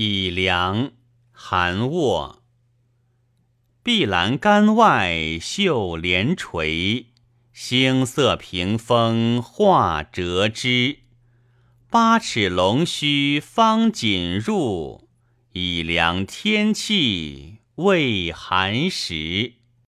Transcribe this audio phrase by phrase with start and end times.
[0.00, 0.92] 以凉
[1.32, 2.44] 寒卧，
[3.82, 7.06] 碧栏杆外绣帘垂，
[7.52, 11.00] 星色屏风画折枝，
[11.90, 15.08] 八尺龙须方锦入，
[15.50, 19.57] 以凉天气未寒时。